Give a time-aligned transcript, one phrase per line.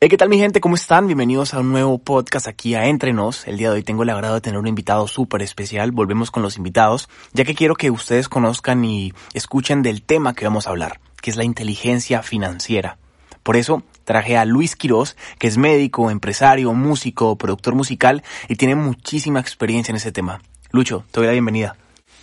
[0.00, 0.60] Hey, ¿qué tal mi gente?
[0.60, 1.08] ¿Cómo están?
[1.08, 3.48] Bienvenidos a un nuevo podcast aquí a Entrenos.
[3.48, 5.90] El día de hoy tengo el agrado de tener un invitado súper especial.
[5.90, 10.44] Volvemos con los invitados, ya que quiero que ustedes conozcan y escuchen del tema que
[10.44, 12.96] vamos a hablar, que es la inteligencia financiera.
[13.42, 18.76] Por eso traje a Luis Quiroz, que es médico, empresario, músico, productor musical y tiene
[18.76, 20.40] muchísima experiencia en ese tema.
[20.70, 21.76] Lucho, te doy la bienvenida.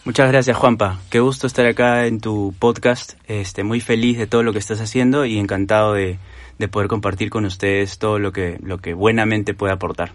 [0.06, 4.44] Muchas gracias Juanpa, qué gusto estar acá en tu podcast, este, muy feliz de todo
[4.44, 6.20] lo que estás haciendo y encantado de,
[6.58, 10.14] de poder compartir con ustedes todo lo que, lo que buenamente puede aportar.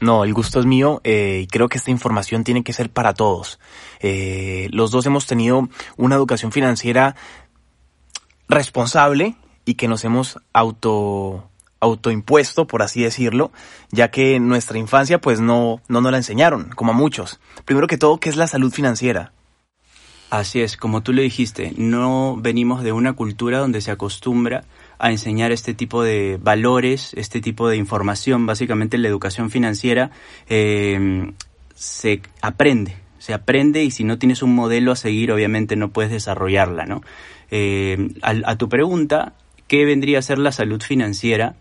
[0.00, 3.14] No, el gusto es mío eh, y creo que esta información tiene que ser para
[3.14, 3.58] todos.
[4.00, 7.16] Eh, los dos hemos tenido una educación financiera
[8.48, 13.52] responsable y que nos hemos auto autoimpuesto, por así decirlo,
[13.92, 17.38] ya que en nuestra infancia pues no, no nos la enseñaron, como a muchos.
[17.64, 19.32] Primero que todo, ¿qué es la salud financiera?
[20.30, 24.64] Así es, como tú lo dijiste, no venimos de una cultura donde se acostumbra
[24.98, 28.46] a enseñar este tipo de valores, este tipo de información.
[28.46, 30.10] Básicamente la educación financiera
[30.48, 31.32] eh,
[31.74, 36.10] se aprende, se aprende y si no tienes un modelo a seguir, obviamente no puedes
[36.10, 37.02] desarrollarla, ¿no?
[37.50, 39.34] Eh, a, tu pregunta,
[39.68, 41.54] ¿qué vendría a ser la salud financiera?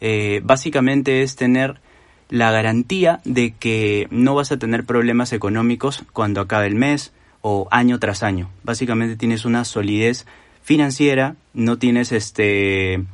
[0.00, 1.80] Eh, básicamente es tener
[2.28, 7.68] la garantía de que no vas a tener problemas económicos cuando acabe el mes o
[7.70, 8.50] año tras año.
[8.62, 10.26] Básicamente tienes una solidez
[10.62, 13.04] financiera, no tienes este,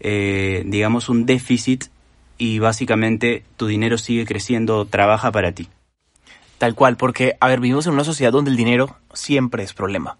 [0.00, 1.84] eh, digamos, un déficit
[2.38, 5.68] y básicamente tu dinero sigue creciendo, trabaja para ti.
[6.58, 10.16] Tal cual, porque, a ver, vivimos en una sociedad donde el dinero siempre es problema.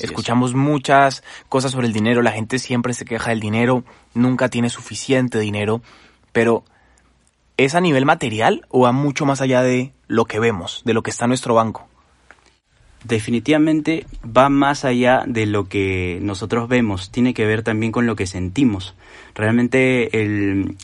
[0.00, 4.70] Escuchamos muchas cosas sobre el dinero, la gente siempre se queja del dinero, nunca tiene
[4.70, 5.82] suficiente dinero,
[6.32, 6.64] pero
[7.56, 11.02] ¿es a nivel material o va mucho más allá de lo que vemos, de lo
[11.02, 11.88] que está en nuestro banco?
[13.04, 18.16] Definitivamente va más allá de lo que nosotros vemos, tiene que ver también con lo
[18.16, 18.94] que sentimos.
[19.34, 20.10] Realmente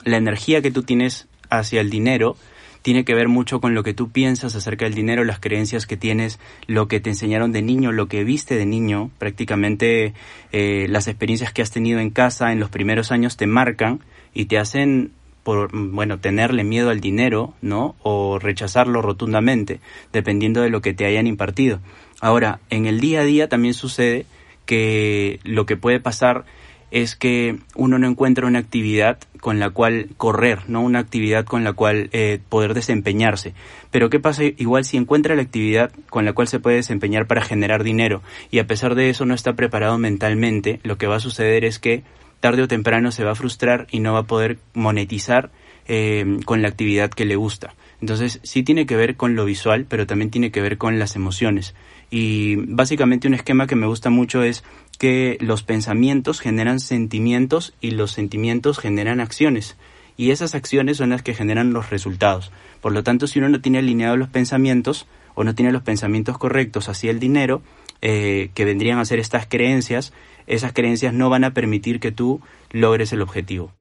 [0.04, 2.36] la energía que tú tienes hacia el dinero
[2.84, 5.97] tiene que ver mucho con lo que tú piensas acerca del dinero, las creencias que
[5.97, 10.12] tienes, lo que te enseñaron de niño, lo que viste de niño, prácticamente
[10.53, 14.00] eh, las experiencias que has tenido en casa en los primeros años te marcan
[14.34, 15.12] y te hacen
[15.44, 17.94] por, bueno, tenerle miedo al dinero, ¿no?
[18.03, 19.81] O rechazarlo rotundamente,
[20.12, 21.78] dependiendo de lo que te hayan impartido.
[22.21, 24.27] Ahora, en el día a día también sucede
[24.66, 26.44] que lo que puede pasar
[26.91, 31.65] es que uno no encuentra una actividad con la cual correr, no una actividad con
[31.65, 33.53] la cual eh, poder desempeñarse.
[33.91, 37.43] Pero ¿qué pasa igual si encuentra la actividad con la cual se puede desempeñar para
[37.43, 40.78] generar dinero y a pesar de eso no está preparado mentalmente?
[40.84, 42.04] Lo que va a suceder es que
[42.41, 45.50] tarde o temprano se va a frustrar y no va a poder monetizar
[45.87, 47.75] eh, con la actividad que le gusta.
[48.00, 51.17] Entonces sí tiene que ver con lo visual, pero también tiene que ver con las
[51.17, 51.75] emociones.
[52.11, 54.62] Y básicamente un esquema que me gusta mucho es
[54.99, 59.77] que los pensamientos generan sentimientos y los sentimientos generan acciones.
[60.16, 62.53] Y esas acciones son las que generan los resultados.
[62.81, 66.39] Por lo tanto, si uno no tiene alineados los pensamientos o no tiene los pensamientos
[66.39, 67.62] correctos hacia el dinero,
[68.01, 70.12] eh, que vendrían a ser estas creencias,
[70.47, 72.41] esas creencias no van a permitir que tú
[72.71, 73.72] logres el objetivo.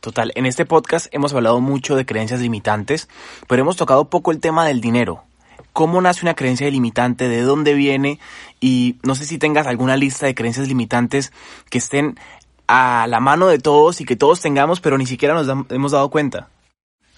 [0.00, 3.08] Total, en este podcast hemos hablado mucho de creencias limitantes,
[3.48, 5.24] pero hemos tocado poco el tema del dinero
[5.72, 8.18] cómo nace una creencia limitante, de dónde viene
[8.60, 11.32] y no sé si tengas alguna lista de creencias limitantes
[11.70, 12.18] que estén
[12.66, 16.08] a la mano de todos y que todos tengamos, pero ni siquiera nos hemos dado
[16.10, 16.48] cuenta.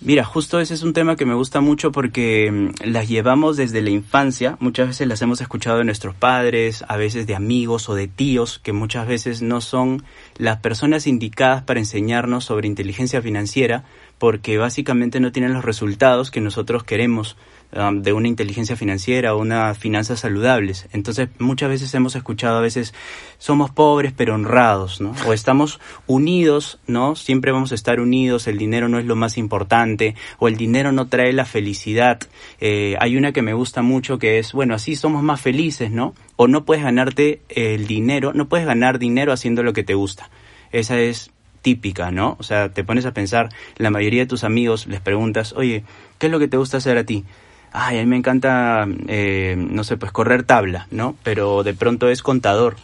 [0.05, 3.83] Mira, justo ese es un tema que me gusta mucho porque mm, las llevamos desde
[3.83, 7.95] la infancia, muchas veces las hemos escuchado de nuestros padres, a veces de amigos o
[7.95, 10.03] de tíos, que muchas veces no son
[10.39, 13.85] las personas indicadas para enseñarnos sobre inteligencia financiera,
[14.19, 17.37] porque básicamente no tienen los resultados que nosotros queremos
[17.73, 20.89] De una inteligencia financiera unas finanzas saludables.
[20.93, 22.93] Entonces, muchas veces hemos escuchado, a veces
[23.39, 25.15] somos pobres pero honrados, ¿no?
[25.27, 27.17] O estamos unidos, ¿no?
[27.17, 30.93] Siempre vamos a estar unidos, el dinero no es lo más importante, o el dinero
[30.93, 32.21] no trae la felicidad.
[32.61, 36.15] Eh, hay una que me gusta mucho que es, bueno, así somos más felices, ¿no?
[36.37, 40.29] O no puedes ganarte el dinero, no puedes ganar dinero haciendo lo que te gusta.
[40.73, 41.31] Esa es
[41.63, 42.37] típica, ¿no?
[42.39, 43.49] O sea, te pones a pensar,
[43.79, 45.85] la mayoría de tus amigos les preguntas, oye,
[46.19, 47.25] ¿qué es lo que te gusta hacer a ti?
[47.73, 51.17] Ay, a mí me encanta, eh, no sé, pues correr tabla, ¿no?
[51.23, 52.77] Pero de pronto es contador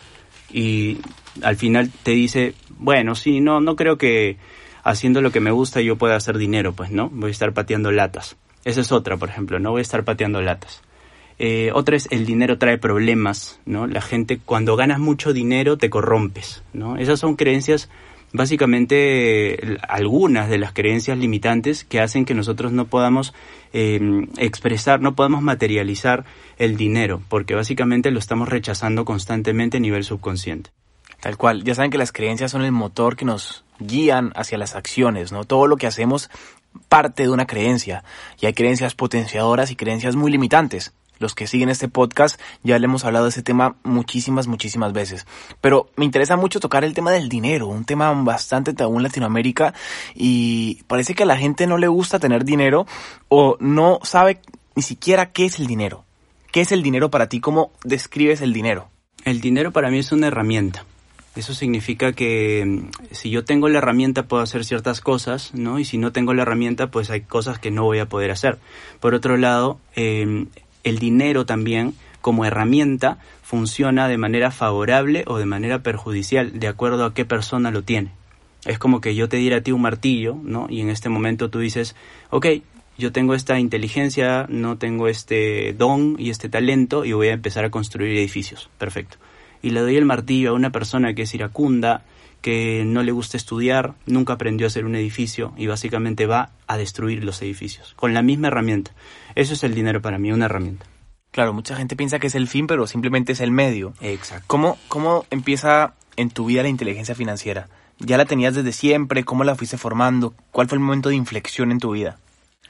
[0.52, 0.98] y
[1.42, 4.36] al final te dice, bueno, sí, no, no creo que
[4.82, 7.10] haciendo lo que me gusta yo pueda hacer dinero, pues, ¿no?
[7.10, 8.36] Voy a estar pateando latas.
[8.64, 10.82] Esa es otra, por ejemplo, no voy a estar pateando latas.
[11.38, 13.86] Eh, otra es el dinero trae problemas, ¿no?
[13.86, 16.96] La gente, cuando ganas mucho dinero, te corrompes, ¿no?
[16.96, 17.88] Esas son creencias
[18.32, 23.34] básicamente algunas de las creencias limitantes que hacen que nosotros no podamos
[23.72, 26.24] em, expresar, no podamos materializar
[26.58, 30.70] el dinero, porque básicamente lo estamos rechazando constantemente a nivel subconsciente.
[31.20, 34.76] Tal cual, ya saben que las creencias son el motor que nos guían hacia las
[34.76, 35.44] acciones, ¿no?
[35.44, 36.30] Todo lo que hacemos
[36.88, 38.04] parte de una creencia
[38.40, 40.92] y hay creencias potenciadoras y creencias muy limitantes.
[41.18, 45.26] Los que siguen este podcast ya le hemos hablado de ese tema muchísimas, muchísimas veces.
[45.60, 49.74] Pero me interesa mucho tocar el tema del dinero, un tema bastante tabú en Latinoamérica
[50.14, 52.86] y parece que a la gente no le gusta tener dinero
[53.28, 54.40] o no sabe
[54.74, 56.04] ni siquiera qué es el dinero.
[56.52, 57.40] ¿Qué es el dinero para ti?
[57.40, 58.88] ¿Cómo describes el dinero?
[59.24, 60.84] El dinero para mí es una herramienta.
[61.38, 65.78] Eso significa que mm, si yo tengo la herramienta puedo hacer ciertas cosas, ¿no?
[65.78, 68.58] Y si no tengo la herramienta, pues hay cosas que no voy a poder hacer.
[68.98, 70.48] Por otro lado, em,
[70.84, 77.04] el dinero también, como herramienta, funciona de manera favorable o de manera perjudicial, de acuerdo
[77.04, 78.10] a qué persona lo tiene.
[78.64, 80.66] Es como que yo te diera a ti un martillo, ¿no?
[80.68, 81.94] Y en este momento tú dices,
[82.30, 82.46] ok,
[82.98, 87.64] yo tengo esta inteligencia, no tengo este don y este talento y voy a empezar
[87.64, 88.68] a construir edificios.
[88.78, 89.18] Perfecto
[89.62, 92.02] y le doy el martillo a una persona que es iracunda,
[92.40, 96.76] que no le gusta estudiar, nunca aprendió a hacer un edificio y básicamente va a
[96.76, 98.92] destruir los edificios con la misma herramienta.
[99.38, 100.84] Eso es el dinero para mí, una herramienta.
[101.30, 103.94] Claro, mucha gente piensa que es el fin, pero simplemente es el medio.
[104.00, 104.44] Exacto.
[104.48, 107.68] ¿Cómo, cómo empieza en tu vida la inteligencia financiera?
[108.00, 109.22] ¿Ya la tenías desde siempre?
[109.22, 110.34] ¿Cómo la fuiste formando?
[110.50, 112.18] ¿Cuál fue el momento de inflexión en tu vida?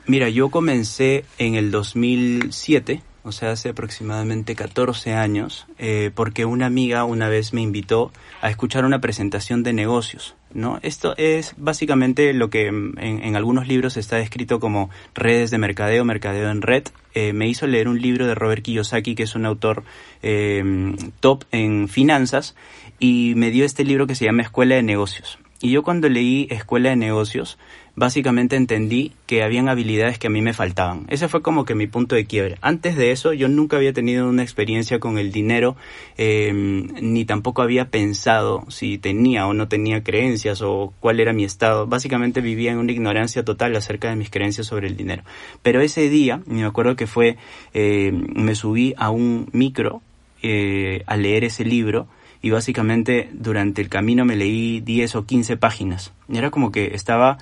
[0.04, 6.64] Mira, yo comencé en el 2007 o sea, hace aproximadamente 14 años, eh, porque una
[6.64, 8.10] amiga una vez me invitó
[8.40, 10.34] a escuchar una presentación de negocios.
[10.54, 10.78] ¿no?
[10.82, 16.50] Esto es básicamente lo que en, algunos libros está descrito como redes de mercadeo, mercadeo
[16.50, 16.84] en red.
[17.12, 19.84] Eh, me hizo leer un libro de Robert Kiyosaki, que es un autor
[20.22, 22.56] eh, top en finanzas,
[22.98, 25.38] y me dio este libro que se llama Escuela de Negocios.
[25.60, 27.58] Y yo cuando leí Escuela de Negocios,
[27.98, 31.04] básicamente entendí que habían habilidades que a mí me faltaban.
[31.08, 32.56] Ese fue como que mi punto de quiebre.
[32.60, 35.76] Antes de eso yo nunca había tenido una experiencia con el dinero,
[36.16, 41.44] eh, ni tampoco había pensado si tenía o no tenía creencias o cuál era mi
[41.44, 41.86] estado.
[41.86, 45.24] Básicamente vivía en una ignorancia total acerca de mis creencias sobre el dinero.
[45.62, 47.36] Pero ese día, me acuerdo que fue,
[47.74, 50.02] eh, me subí a un micro
[50.42, 52.06] eh, a leer ese libro
[52.40, 56.12] y básicamente durante el camino me leí 10 o 15 páginas.
[56.32, 57.38] Era como que estaba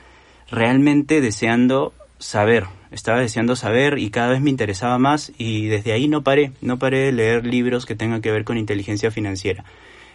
[0.50, 6.08] realmente deseando saber, estaba deseando saber y cada vez me interesaba más y desde ahí
[6.08, 9.64] no paré, no paré de leer libros que tengan que ver con inteligencia financiera.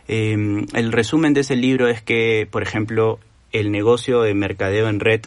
[0.07, 3.19] Em, el resumen de ese libro es que, por ejemplo,
[3.51, 5.21] el negocio de mercadeo en red,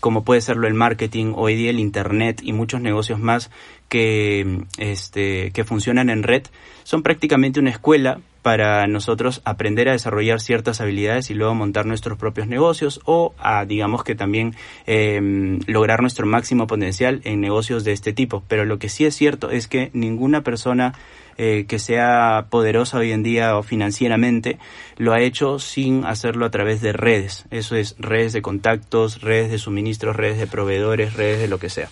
[0.00, 3.50] como puede serlo el marketing, hoy día el internet y muchos negocios más
[3.88, 6.42] que, este, que funcionan en red,
[6.84, 12.16] son prácticamente una escuela para nosotros aprender a desarrollar ciertas habilidades y luego montar nuestros
[12.16, 14.54] propios negocios o a, digamos que también
[14.86, 18.42] em, lograr nuestro máximo potencial en negocios de este tipo.
[18.48, 20.94] Pero lo que sí es cierto es que ninguna persona
[21.36, 24.58] eh, que sea poderosa hoy en día o financieramente
[24.96, 27.44] lo ha hecho sin hacerlo a través de redes.
[27.50, 31.68] Eso es redes de contactos, redes de suministros, redes de proveedores, redes de lo que
[31.68, 31.90] sea.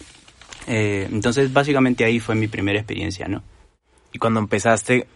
[0.66, 3.42] Eh, entonces, básicamente ahí fue mi primera experiencia, ¿no?
[4.10, 5.06] Y cuando empezaste,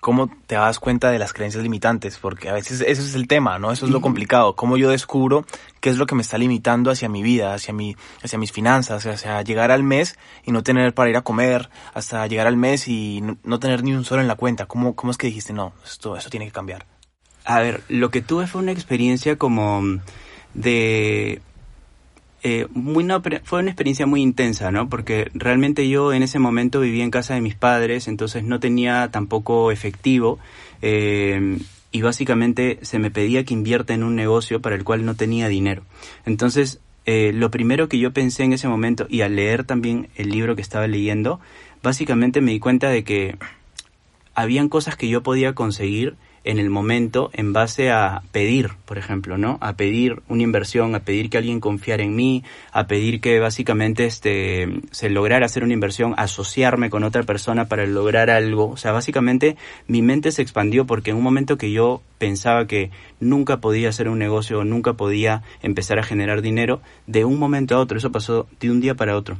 [0.00, 3.58] cómo te das cuenta de las creencias limitantes, porque a veces ese es el tema,
[3.58, 3.72] ¿no?
[3.72, 5.46] Eso es lo complicado, cómo yo descubro
[5.80, 9.06] qué es lo que me está limitando hacia mi vida, hacia mi, hacia mis finanzas,
[9.06, 12.86] hacia llegar al mes y no tener para ir a comer, hasta llegar al mes
[12.86, 14.66] y no, tener ni un solo en la cuenta.
[14.66, 16.84] ¿Cómo, cómo es que dijiste, no, esto, eso tiene que cambiar?
[17.46, 19.82] A ver, lo que tuve fue una experiencia como
[20.52, 21.40] de
[22.46, 23.08] eh, muy
[23.44, 24.90] fue una experiencia muy intensa, ¿no?
[24.90, 29.10] Porque realmente yo en ese momento vivía en casa de mis padres, entonces no tenía
[29.10, 30.38] tampoco efectivo
[30.82, 31.58] eh,
[31.90, 35.48] y básicamente se me pedía que invierta en un negocio para el cual no tenía
[35.48, 35.84] dinero.
[36.26, 40.28] Entonces, eh, lo primero que yo pensé en ese momento y al leer también el
[40.28, 41.40] libro que estaba leyendo,
[41.82, 43.38] básicamente me di cuenta de que
[44.34, 49.38] habían cosas que yo podía conseguir en el momento en base a pedir, por ejemplo,
[49.38, 49.58] ¿no?
[49.60, 54.04] A pedir una inversión, a pedir que alguien confiara en mí, a pedir que básicamente
[54.04, 58.70] este se lograra hacer una inversión, asociarme con otra persona para lograr algo.
[58.70, 59.56] O sea, básicamente
[59.88, 64.08] mi mente se expandió porque en un momento que yo pensaba que nunca podía hacer
[64.08, 68.46] un negocio, nunca podía empezar a generar dinero, de un momento a otro, eso pasó
[68.60, 69.36] de un día para otro.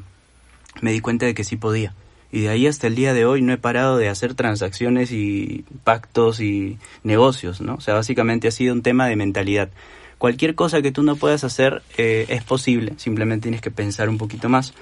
[0.80, 1.94] Me di cuenta de que sí podía
[2.34, 5.64] y de ahí hasta el día de hoy no he parado de hacer transacciones y
[5.84, 7.76] pactos y negocios, ¿no?
[7.76, 9.70] O sea, básicamente ha sido un tema de mentalidad.
[10.18, 14.18] Cualquier cosa que tú no puedas hacer eh, es posible, simplemente tienes que pensar un
[14.18, 14.74] poquito más.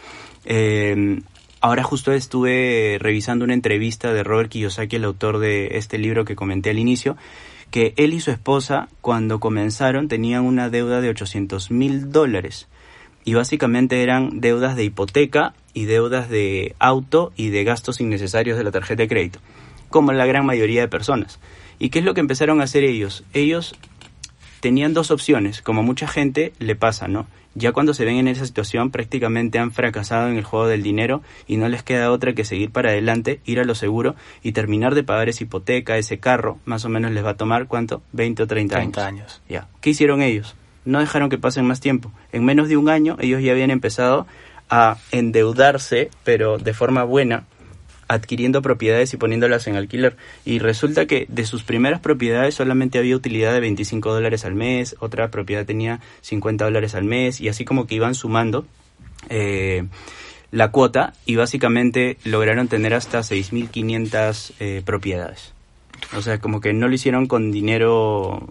[0.47, 1.21] Eh,
[1.61, 6.35] ahora justo estuve revisando una entrevista de Robert Kiyosaki, el autor de este libro que
[6.35, 7.19] comenté al inicio,
[7.71, 12.67] que él y su esposa cuando comenzaron tenían una deuda de 800 mil dólares
[13.25, 18.65] y básicamente eran deudas de hipoteca y deudas de auto y de gastos innecesarios de
[18.65, 19.41] la tarjeta de crédito,
[19.91, 21.39] como la gran mayoría de personas.
[21.79, 23.25] ¿Y qué es lo que empezaron a hacer ellos?
[23.33, 23.75] Ellos
[24.61, 27.27] tenían dos opciones, como mucha gente le pasa, ¿no?
[27.55, 31.21] Ya cuando se ven en esa situación prácticamente han fracasado en el juego del dinero
[31.47, 34.95] y no les queda otra que seguir para adelante, ir a lo seguro y terminar
[34.95, 38.03] de pagar esa hipoteca, ese carro, más o menos les va a tomar ¿cuánto?
[38.13, 39.43] 20 o 30, 30 años.
[39.49, 39.69] Ya.
[39.83, 40.55] ¿Qué hicieron ellos?
[40.85, 42.11] No dejaron que pasen más tiempo.
[42.33, 44.27] En menos de un año ellos ya habían empezado
[44.75, 47.45] a endeudarse, pero de forma buena,
[48.09, 50.17] adquiriendo propiedades y poniéndolas en alquiler.
[50.47, 54.97] Y resulta que de sus primeras propiedades solamente había utilidad de 25 dólares al mes,
[54.99, 58.65] otra propiedad tenía 50 dólares al mes, y así como que iban sumando
[59.29, 59.85] eh,
[60.51, 65.53] la cuota y básicamente lograron tener hasta 6.500 eh, propiedades.
[66.17, 68.49] O sea, como que no lo hicieron con dinero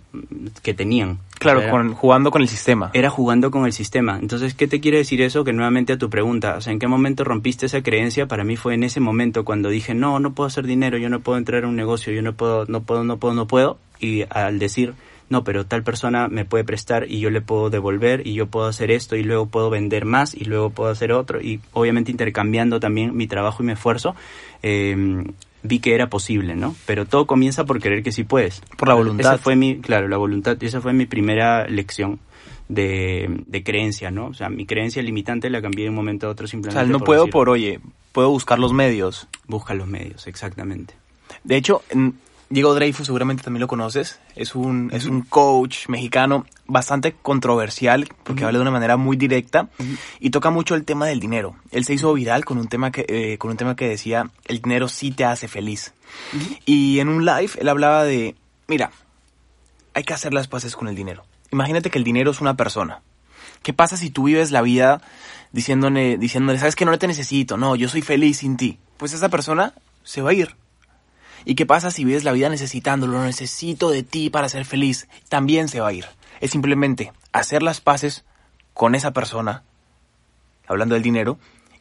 [0.64, 1.20] que tenían.
[1.40, 2.90] Claro, con- jugando con el sistema.
[2.94, 4.18] era jugando con el sistema.
[4.20, 5.44] Entonces, ¿qué te quiere decir eso?
[5.44, 8.28] Que nuevamente a tu pregunta, o sea, ¿en qué momento rompiste esa creencia?
[8.28, 11.20] Para mí fue en ese momento cuando dije, no, no puedo hacer dinero, yo no
[11.20, 13.78] puedo entrar a un negocio, yo no puedo, no puedo, no puedo, no puedo.
[14.00, 14.94] Y al decir,
[15.30, 18.68] no, pero tal persona me puede prestar y yo le puedo devolver y yo puedo
[18.68, 22.80] hacer esto y luego puedo vender más y luego puedo hacer otro y obviamente intercambiando
[22.80, 24.16] también mi trabajo y mi esfuerzo,
[24.62, 25.24] eh,
[25.64, 26.76] vi que era posible, ¿no?
[26.86, 28.62] Pero todo comienza por querer que sí puedes.
[28.78, 29.34] Por la voluntad.
[29.34, 32.20] Esa fue mi, claro, la voluntad, esa fue mi primera lección
[32.68, 34.28] de, de creencia, ¿no?
[34.28, 36.80] O sea, mi creencia limitante la cambié de un momento a otro O simplemente.
[36.80, 37.80] sea, el no por puedo decir, por, oye,
[38.12, 39.28] puedo buscar los medios.
[39.48, 40.94] Busca los medios, exactamente.
[41.44, 41.82] De hecho,
[42.52, 44.20] Diego Dreyfus seguramente también lo conoces.
[44.36, 49.70] Es un, es un coach mexicano bastante controversial porque habla de una manera muy directa
[50.20, 51.56] y toca mucho el tema del dinero.
[51.72, 54.62] Él se hizo viral con un tema que, eh, con un tema que decía, el
[54.62, 55.94] dinero sí te hace feliz.
[56.66, 58.36] Y en un live él hablaba de,
[58.68, 58.92] mira,
[59.94, 61.24] hay que hacer las paces con el dinero.
[61.52, 63.02] Imagínate que el dinero es una persona.
[63.64, 65.02] ¿Qué pasa si tú vives la vida
[65.54, 68.78] diciéndole, diciéndole, sabes que no te necesito, no, yo soy feliz sin ti?
[68.98, 70.58] Pues esa persona se va a ir.
[71.46, 73.14] ¿Y qué pasa si vives la vida necesitándolo?
[73.14, 75.08] Lo necesito de ti para ser feliz.
[75.30, 76.06] También se va a ir.
[76.40, 78.24] Es simplemente hacer las paces
[78.74, 79.64] con esa persona,
[80.68, 81.38] hablando del dinero,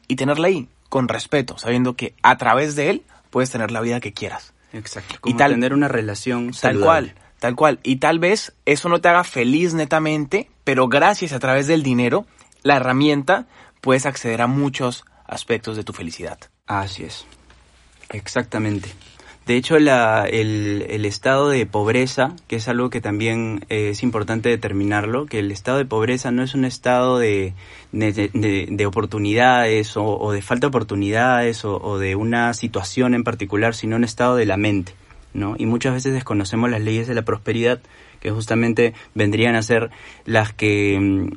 [0.09, 4.01] y tenerla ahí, con respeto, sabiendo que a través de él puedes tener la vida
[4.01, 4.53] que quieras.
[4.73, 5.15] Exacto.
[5.17, 7.13] Y Como tal- tener una relación Tal saludable.
[7.13, 7.81] cual, tal cual.
[7.83, 12.27] Y tal vez eso no te haga feliz netamente, pero gracias a través del dinero,
[12.63, 13.47] la herramienta,
[13.81, 16.39] puedes acceder a muchos aspectos de tu felicidad.
[16.67, 17.25] Así es.
[18.11, 18.93] Exactamente.
[19.51, 24.49] De hecho, la- el, estado de pobreza, que es algo que también eh, es importante
[24.49, 27.55] determinarlo, que el estado de pobreza no es un estado de,
[27.91, 33.13] de, de- de oportunidades o, o de falta de oportunidades o, o de una situación
[33.13, 34.95] en particular, sino un estado de la mente.
[35.35, 35.57] ¿no?
[35.59, 37.81] Y muchas veces desconocemos las leyes de la prosperidad,
[38.21, 39.91] que justamente vendrían a ser
[40.27, 41.29] las que, mm,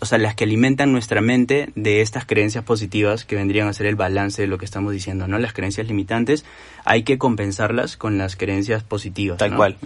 [0.00, 3.86] o sea, las que alimentan nuestra mente de estas creencias positivas que vendrían a ser
[3.86, 5.38] el balance de lo que estamos diciendo, ¿no?
[5.38, 6.44] Las creencias limitantes
[6.84, 9.38] hay que compensarlas con las creencias positivas.
[9.38, 9.56] Tal ¿no?
[9.56, 9.76] cual.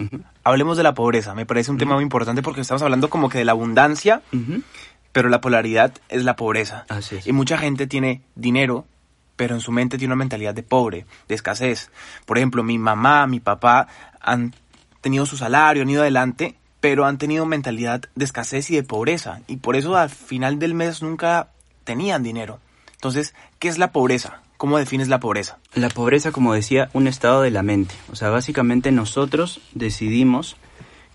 [0.43, 1.33] Hablemos de la pobreza.
[1.33, 4.21] Me parece un tema muy importante porque estamos hablando como que de la abundancia,
[5.11, 6.85] pero la polaridad es la pobreza.
[6.89, 7.25] Así es.
[7.25, 8.85] Y mucha gente tiene dinero,
[9.35, 11.89] pero en su mente tiene una mentalidad de pobre, de escasez.
[12.27, 13.87] Por ejemplo, mi mamá, mi papá
[14.21, 14.53] han
[15.01, 19.39] tenido su salario, han ido adelante, pero han tenido mentalidad de escasez y de pobreza.
[19.47, 21.47] Y por eso al final del mes nunca
[21.85, 22.59] tenían dinero.
[22.91, 24.41] Entonces, ¿qué es la pobreza?
[24.57, 25.59] ¿Cómo defines la pobreza?
[25.75, 27.95] La pobreza, como decía, un estado de la mente.
[28.11, 30.57] O sea, básicamente nosotros decidimos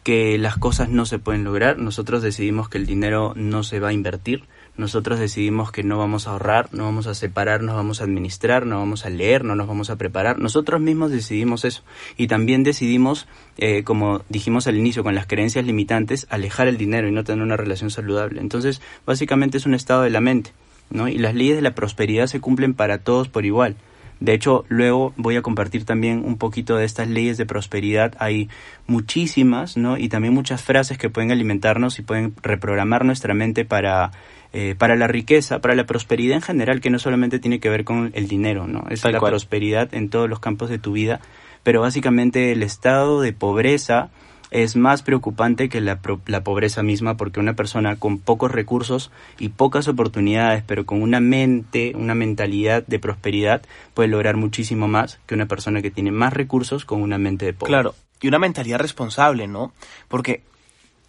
[0.05, 3.89] que las cosas no se pueden lograr, nosotros decidimos que el dinero no se va
[3.89, 4.45] a invertir,
[4.79, 8.65] nosotros decidimos que no vamos a ahorrar, no vamos a separar, no vamos a administrar,
[8.65, 10.39] no vamos a leer, no nos vamos a preparar.
[10.39, 11.83] Nosotros mismos decidimos eso.
[12.17, 17.09] Y también decidimos, eh, como dijimos al inicio, con las creencias limitantes, alejar el dinero
[17.09, 18.41] y no tener una relación saludable.
[18.41, 20.53] Entonces, básicamente es un estado de la mente.
[20.91, 21.09] ¿no?
[21.09, 23.75] Y las leyes de la prosperidad se cumplen para todos por igual.
[24.21, 28.15] De hecho, luego voy a compartir también un poquito de estas leyes de prosperidad.
[28.19, 28.49] Hay
[28.87, 29.97] muchísimas, ¿no?
[29.97, 34.11] Y también muchas frases que pueden alimentarnos y pueden reprogramar nuestra mente para,
[34.53, 37.85] eh, para la riqueza, para la prosperidad en general, que no solamente tiene que ver
[37.85, 38.85] con el dinero, ¿no?
[38.91, 39.33] Es Tal la cual.
[39.33, 41.21] prosperidad en todos los campos de tu vida.
[41.63, 44.11] Pero básicamente el estado de pobreza
[44.51, 49.51] es más preocupante que la, la pobreza misma porque una persona con pocos recursos y
[49.51, 53.63] pocas oportunidades, pero con una mente, una mentalidad de prosperidad,
[53.93, 57.53] puede lograr muchísimo más que una persona que tiene más recursos con una mente de
[57.53, 57.71] pobre.
[57.73, 59.73] Claro, y una mentalidad responsable, ¿no?
[60.09, 60.43] Porque,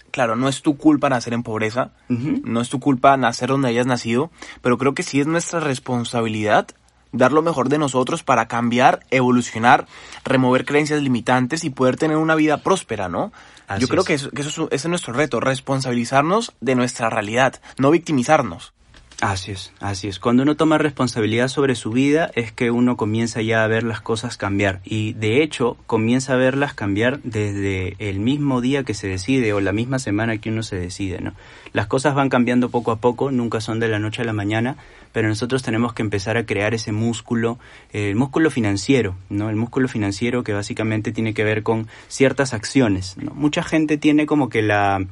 [0.10, 3.88] claro, no es tu culpa nacer en pobreza, no es tu culpa nacer donde hayas
[3.88, 6.68] nacido, pero creo que sí es nuestra responsabilidad
[7.12, 9.88] dar lo mejor de nosotros para cambiar, evolucionar,
[10.24, 13.32] remover creencias limitantes y poder tener una vida próspera, ¿no?
[13.68, 14.08] Así Yo creo es.
[14.08, 18.74] que, eso, que eso es, ese es nuestro reto, responsabilizarnos de nuestra realidad, no victimizarnos.
[19.22, 20.18] Así es, así es.
[20.18, 24.00] Cuando uno toma responsabilidad sobre su vida es que uno comienza ya a ver las
[24.00, 29.10] cosas cambiar y de hecho comienza a verlas cambiar desde el mismo día que se
[29.10, 31.34] decide o la misma semana que uno se decide, ¿no?
[31.74, 34.78] Las cosas van cambiando poco a poco, nunca son de la noche a la mañana,
[35.12, 37.60] pero nosotros tenemos que empezar a crear ese músculo,
[37.92, 39.50] el músculo financiero, ¿no?
[39.50, 43.34] El músculo financiero que básicamente tiene que ver con ciertas acciones, ¿no?
[43.34, 45.06] Mucha gente tiene como que la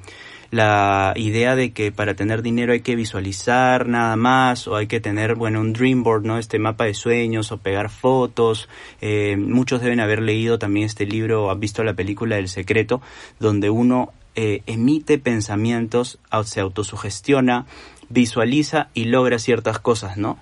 [0.52, 5.00] la idea de que para tener dinero hay que visualizar nada más o hay que
[5.00, 6.38] tener, bueno, un dream board, ¿no?
[6.38, 8.70] Este mapa de sueños o pegar fotos.
[9.02, 13.02] Eh, muchos deben haber leído también este libro o han visto la película El Secreto,
[13.40, 17.66] donde uno eh, emite pensamientos, se autosugestiona,
[18.10, 20.38] visualiza y logra ciertas cosas, ¿no?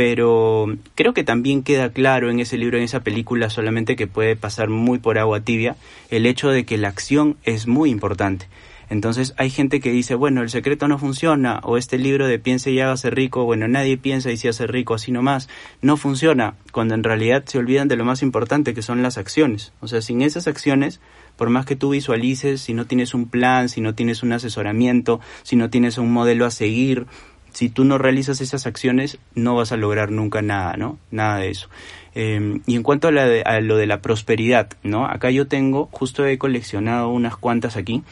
[0.00, 4.34] pero creo que también queda claro en ese libro, en esa película, solamente que puede
[4.34, 5.76] pasar muy por agua tibia,
[6.08, 8.48] el hecho de que la acción es muy importante.
[8.90, 12.72] Entonces hay gente que dice, bueno, el secreto no funciona, o este libro de piense
[12.72, 15.48] y hágase rico, bueno, nadie piensa y se hace rico así nomás,
[15.80, 19.72] no funciona, cuando en realidad se olvidan de lo más importante que son las acciones.
[19.80, 21.00] O sea, sin esas acciones,
[21.36, 25.20] por más que tú visualices, si no tienes un plan, si no tienes un asesoramiento,
[25.44, 27.06] si no tienes un modelo a seguir,
[27.52, 30.98] si tú no realizas esas acciones, no vas a lograr nunca nada, ¿no?
[31.12, 31.68] Nada de eso.
[32.14, 35.06] Em, y en cuanto a, a, lo de la prosperidad, ¿no?
[35.06, 38.02] Acá yo tengo, justo he coleccionado unas cuantas aquí,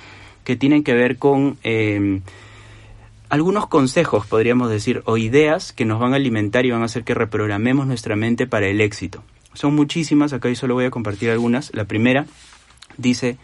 [0.49, 2.23] que tienen que ver con em,
[3.29, 7.05] algunos consejos, podríamos decir, o ideas que nos van a alimentar y van a hacer
[7.05, 9.23] que reprogramemos nuestra mente para el éxito.
[9.53, 11.71] Son muchísimas, acá yo solo voy a compartir algunas.
[11.75, 12.25] La primera
[12.97, 13.37] dice,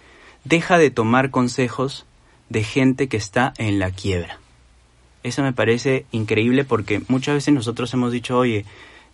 [0.44, 2.06] deja de tomar consejos
[2.49, 4.38] de gente que está en la quiebra.
[5.25, 8.64] Eso me parece increíble porque muchas veces nosotros hemos dicho, oye,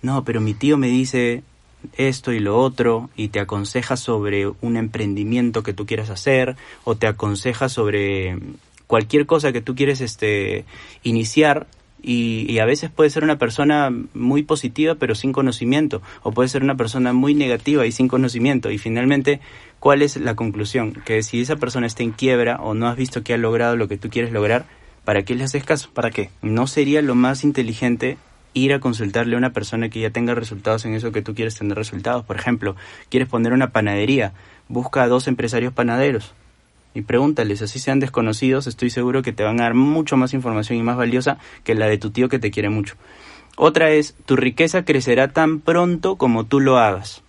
[0.00, 1.42] no, pero mi tío me dice,
[1.96, 6.94] esto y lo otro y te aconseja sobre un emprendimiento que tú quieras hacer o
[6.94, 8.38] te aconseja sobre
[8.86, 10.64] cualquier cosa que tú quieres este
[11.02, 11.66] iniciar
[12.02, 16.62] y, a veces puede ser una persona muy positiva pero sin conocimiento o puede ser
[16.62, 19.40] una persona muy negativa y sin conocimiento y finalmente
[19.78, 23.22] cuál es la conclusión que si esa persona está en quiebra o no has visto
[23.22, 24.66] que ha logrado lo que tú quieres lograr
[25.04, 25.90] ¿para qué le haces caso?
[25.92, 26.30] ¿Para qué?
[26.42, 28.16] ¿No sería lo más inteligente
[28.54, 31.56] ir a consultarle a una persona que ya tenga resultados en eso que tú quieres
[31.56, 32.24] tener resultados.
[32.24, 32.76] Por ejemplo,
[33.08, 34.32] quieres poner una panadería,
[34.68, 36.34] busca a dos empresarios panaderos
[36.94, 40.78] y pregúntales, así sean desconocidos, estoy seguro que te van a dar mucho más información
[40.78, 42.96] y más valiosa que la de tu tío que te quiere mucho.
[43.56, 47.22] Otra es, tu riqueza crecerá tan pronto como tú lo hagas.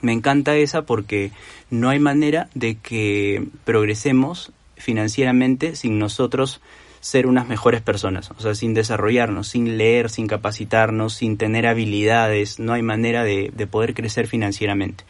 [0.00, 1.32] Me encanta esa porque
[1.70, 6.60] no hay manera de que progresemos financieramente sin nosotros
[7.00, 12.58] ser unas mejores personas, o sea, sin desarrollarnos, sin leer, sin capacitarnos, sin tener habilidades,
[12.58, 15.04] no hay manera de, poder crecer financieramente.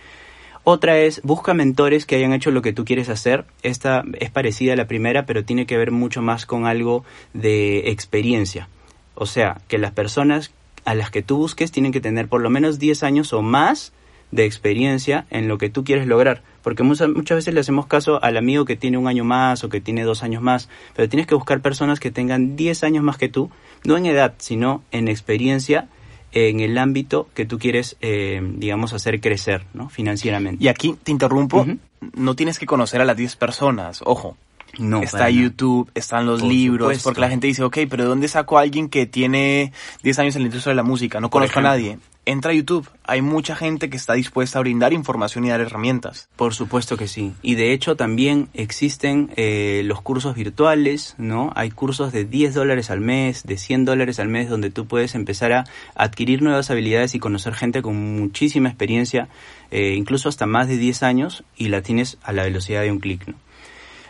[0.64, 3.46] Otra es, busca mentores que hayan hecho lo que tú quieres hacer.
[3.62, 7.90] Esta es parecida a la primera, pero tiene que ver mucho más con algo de
[7.90, 8.68] experiencia.
[9.14, 10.52] O sea, que las personas
[10.84, 13.92] a las que tú busques tienen que tener por lo menos 10 años o más
[14.30, 16.42] de experiencia en lo que tú quieres lograr.
[16.62, 19.68] Porque muchas, muchas veces le hacemos caso al amigo que tiene un año más o
[19.68, 23.16] que tiene dos años más, pero tienes que buscar personas que tengan 10 años más
[23.16, 23.50] que tú,
[23.84, 25.88] no en edad, sino en experiencia
[26.32, 29.88] en el ámbito que tú quieres, eh, digamos, hacer crecer, ¿no?
[29.88, 30.62] Financieramente.
[30.62, 31.66] Y aquí te interrumpo,
[32.14, 34.36] no tienes que conocer a las 10 personas, ojo.
[34.78, 38.58] No, está YouTube, están los libros, porque la gente dice, ok, pero ¿de dónde saco
[38.58, 41.20] a alguien que tiene 10 años en la industria de la música?
[41.20, 42.88] No conozco a nadie entra a YouTube.
[43.04, 46.28] Hay mucha gente que está dispuesta a brindar información y dar herramientas.
[46.36, 47.32] Por supuesto que sí.
[47.40, 51.52] Y de hecho también existen eh, los cursos virtuales, ¿no?
[51.56, 55.14] Hay cursos de 10 dólares al mes, de 100 dólares al mes, donde tú puedes
[55.14, 55.64] empezar a
[55.94, 59.28] adquirir nuevas habilidades y conocer gente con muchísima experiencia,
[59.70, 62.98] eh, incluso hasta más de 10 años, y la tienes a la velocidad de un
[62.98, 63.47] clic, ¿no?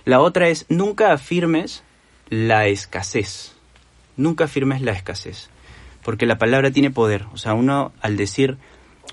[0.09, 1.85] La otra es, nunca afirmes
[2.31, 3.55] la escasez.
[4.17, 5.51] Nunca afirmes la escasez
[6.09, 7.27] porque la palabra tiene poder.
[7.35, 8.57] O sea, uno al decir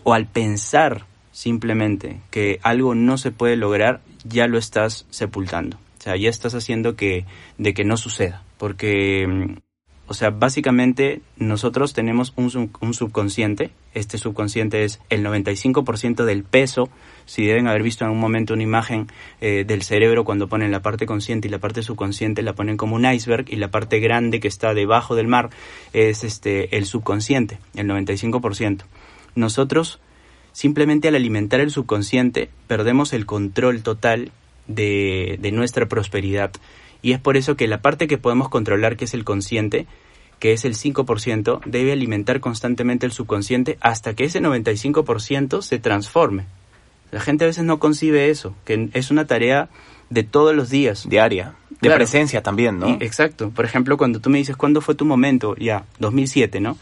[0.03, 5.75] o al pensar simplemente que algo no se puede lograr, ya lo estás sepultando.
[5.99, 7.25] O sea, ya estás haciendo que,
[7.57, 8.43] de que no suceda.
[8.57, 9.57] Porque mm,
[10.07, 13.71] o sea, básicamente nosotros tenemos un, un subconsciente.
[13.95, 16.89] Este subconsciente es el 95% del peso.
[17.25, 19.07] Si deben haber visto en un momento una imagen
[19.41, 22.95] eh, del cerebro cuando ponen la parte consciente y la parte subconsciente la ponen como
[22.95, 25.49] un iceberg y la parte grande que está debajo del mar
[25.91, 28.83] es este el subconsciente, el 95%.
[29.33, 29.99] Nosotros
[30.51, 34.31] simplemente al alimentar el subconsciente perdemos el control total
[34.67, 36.51] de, de nuestra prosperidad.
[37.01, 39.85] Y es por eso que la parte que podemos controlar, que es el consciente,
[40.39, 46.45] que es el 5%, debe alimentar constantemente el subconsciente hasta que ese 95% se transforme.
[47.11, 49.69] La gente a veces no concibe eso, que es una tarea
[50.09, 51.07] de todos los días.
[51.07, 51.55] Diaria.
[51.81, 52.97] De presencia también, ¿no?
[52.99, 53.51] exacto.
[53.51, 55.55] Por ejemplo, cuando tú me dices, ¿cuándo fue tu momento?
[55.55, 56.77] Ya, 2007, ¿no?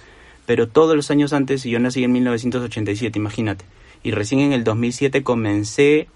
[0.45, 3.65] Pero todos los años antes, y yo nací en 1987, imagínate.
[4.03, 6.07] Y recién en el 2007 comencé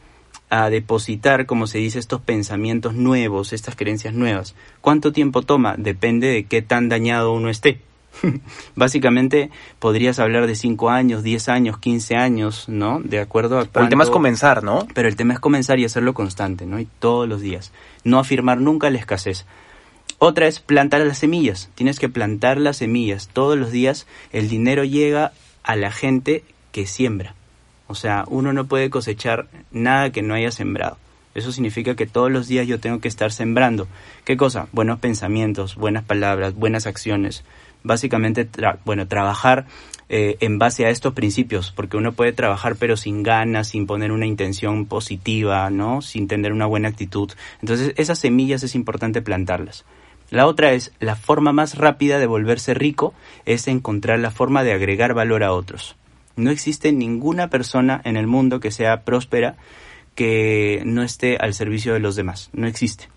[0.50, 4.56] a depositar, como se dice, estos pensamientos nuevos, estas creencias nuevas.
[4.82, 5.76] ¿Cuánto tiempo toma?
[5.78, 7.82] Depende de qué tan dañado uno esté.
[8.76, 13.00] Básicamente podrías hablar de 5 años, 10 años, 15 años, ¿no?
[13.02, 14.88] De acuerdo a Pero el tema es comenzar, ¿no?
[14.94, 16.80] Pero el tema es comenzar y hacerlo constante, ¿no?
[16.80, 17.72] Y todos los días.
[18.04, 19.46] No afirmar nunca la escasez.
[20.20, 21.70] Otra es plantar las semillas.
[21.76, 23.30] Tienes que plantar las semillas.
[23.32, 25.34] Todos los días el dinero llega
[25.64, 27.36] a la gente que siembra.
[27.88, 30.98] O sea, uno no puede cosechar nada que no haya sembrado.
[31.36, 33.88] Eso significa que todos los días yo tengo que estar sembrando.
[34.26, 34.68] ¿Qué cosa?
[34.72, 37.44] Buenos pensamientos, buenas palabras, buenas acciones.
[37.84, 38.50] Básicamente,
[38.86, 39.66] bueno, trabajar
[40.10, 44.12] eh, en base a estos principios, porque uno puede trabajar pero sin ganas, sin poner
[44.12, 46.02] una intención positiva, ¿no?
[46.02, 47.32] Sin tener una buena actitud.
[47.62, 49.86] Entonces, esas semillas es importante plantarlas.
[50.30, 53.14] La otra es, la forma más rápida de volverse rico
[53.46, 55.96] es encontrar la forma de agregar valor a otros.
[56.38, 59.58] No existe ninguna persona en el mundo que sea próspera
[60.16, 62.50] que no esté al servicio de los demás.
[62.54, 63.10] No existe.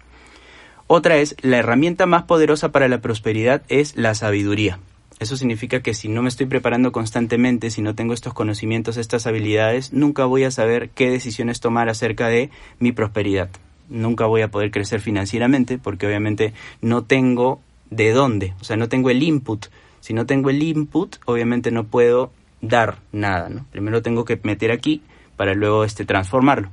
[0.87, 4.81] Otra es, la herramienta más poderosa para la prosperidad es la sabiduría.
[5.21, 9.27] Eso significa que si no me estoy preparando constantemente, si no tengo estos conocimientos, estas
[9.27, 13.51] habilidades, nunca voy a saber qué decisiones tomar acerca de mi prosperidad.
[13.91, 18.89] Nunca voy a poder crecer financieramente porque obviamente no tengo de dónde, o sea, no
[18.89, 19.67] tengo el input.
[20.01, 23.67] Si no tengo el input, obviamente no puedo dar nada, ¿no?
[23.71, 25.03] Primero tengo que meter aquí
[25.37, 26.71] para luego este transformarlo.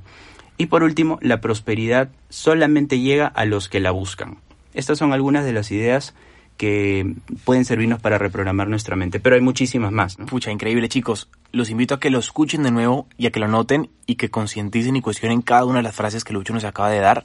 [0.56, 4.38] Y por último, la prosperidad solamente llega a los que la buscan.
[4.74, 6.14] Estas son algunas de las ideas
[6.58, 10.18] que pueden servirnos para reprogramar nuestra mente, pero hay muchísimas más.
[10.18, 10.26] ¿no?
[10.26, 11.28] Pucha, increíble chicos.
[11.52, 14.28] Los invito a que lo escuchen de nuevo y a que lo noten y que
[14.28, 17.24] concienticen y cuestionen cada una de las frases que Lucho nos acaba de dar,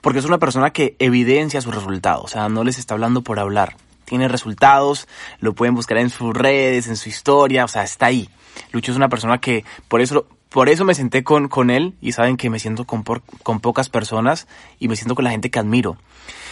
[0.00, 3.38] porque es una persona que evidencia sus resultados, o sea, no les está hablando por
[3.38, 3.76] hablar,
[4.12, 5.08] tiene resultados,
[5.40, 8.28] lo pueden buscar en sus redes, en su historia, o sea, está ahí.
[8.70, 12.12] Lucho es una persona que por eso por eso me senté con, con él y
[12.12, 14.46] saben que me siento con, con pocas personas
[14.78, 15.96] y me siento con la gente que admiro.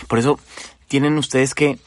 [0.08, 0.40] Por eso
[0.88, 1.78] tienen ustedes que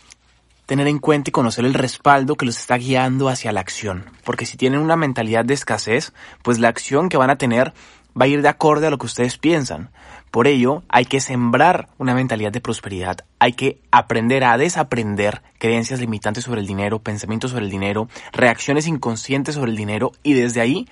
[0.68, 4.06] tener en cuenta y conocer el respaldo que los está guiando hacia la acción.
[4.24, 7.74] Porque si tienen una mentalidad de escasez, pues la acción que van a tener
[8.16, 9.90] va a ir de acorde a lo que ustedes piensan.
[10.34, 16.00] Por ello, hay que sembrar una mentalidad de prosperidad, hay que aprender a desaprender creencias
[16.00, 20.60] limitantes sobre el dinero, pensamientos sobre el dinero, reacciones inconscientes sobre el dinero y desde
[20.60, 20.89] ahí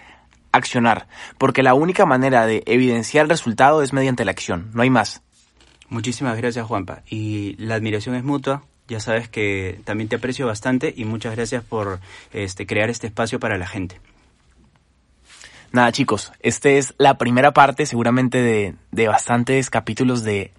[0.52, 1.08] accionar,
[1.40, 5.24] porque la única manera de evidenciar el resultado es mediante la acción, no hay más.
[5.90, 8.66] Muchísimas gracias Juanpa y la admiración es mutua.
[8.88, 12.00] Ya sabes que también te aprecio bastante y muchas gracias por
[12.32, 14.00] este, crear este espacio para la gente.
[15.72, 20.52] Nada chicos, esta es la primera parte seguramente de, de bastantes capítulos de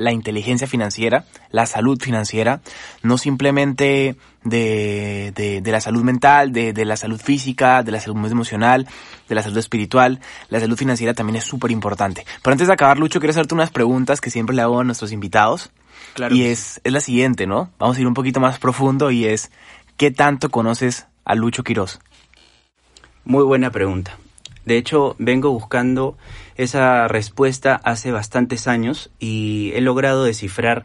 [0.00, 2.62] la inteligencia financiera, la salud financiera,
[3.02, 8.00] no simplemente de, de, de la salud mental, de, de, la salud física, de la
[8.00, 8.88] salud emocional,
[9.28, 12.24] de la salud espiritual, la salud financiera también es súper importante.
[12.42, 15.12] Pero antes de acabar, Lucho, quiero hacerte unas preguntas que siempre le hago a nuestros
[15.12, 15.70] invitados.
[16.14, 16.34] Claro.
[16.34, 17.70] Y es, es la siguiente, ¿no?
[17.78, 19.50] Vamos a ir un poquito más profundo y es,
[19.98, 22.00] ¿qué tanto conoces a Lucho Quiroz?
[23.24, 24.16] Muy buena pregunta.
[24.64, 26.16] De hecho, vengo buscando
[26.56, 30.84] esa respuesta hace bastantes años y he logrado descifrar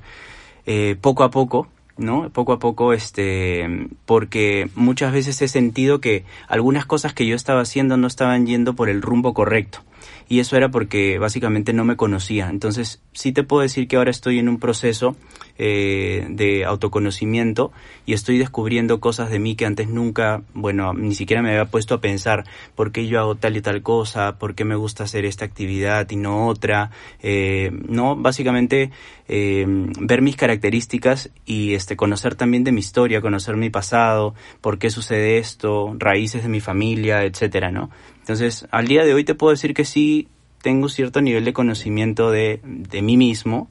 [0.65, 2.29] eh, poco a poco, ¿no?
[2.29, 7.61] Poco a poco, este, porque muchas veces he sentido que algunas cosas que yo estaba
[7.61, 9.83] haciendo no estaban yendo por el rumbo correcto
[10.27, 12.49] y eso era porque básicamente no me conocía.
[12.49, 15.15] Entonces sí te puedo decir que ahora estoy en un proceso
[15.57, 17.71] eh, de autoconocimiento
[18.05, 21.95] y estoy descubriendo cosas de mí que antes nunca, bueno, ni siquiera me había puesto
[21.95, 22.43] a pensar
[22.75, 26.09] por qué yo hago tal y tal cosa, por qué me gusta hacer esta actividad
[26.09, 26.91] y no otra.
[27.21, 28.91] Eh, no, básicamente
[29.27, 29.65] eh,
[29.99, 34.89] ver mis características y este conocer también de mi historia, conocer mi pasado, por qué
[34.89, 37.89] sucede esto, raíces de mi familia, etcétera, ¿no?
[38.25, 40.27] Entonces, al día de hoy te puedo decir que sí
[40.63, 43.69] tengo cierto nivel de conocimiento de, mí mismo,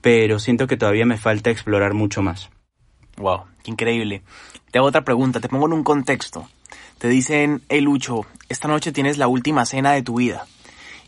[0.00, 2.48] pero siento que todavía me falta explorar mucho más.
[3.16, 4.22] Wow, qué increíble.
[4.70, 6.48] Te hago otra pregunta, te pongo en un contexto.
[6.98, 10.46] Te dicen, hey Lucho, esta noche tienes la última cena de tu vida